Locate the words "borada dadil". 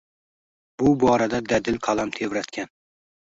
1.03-1.77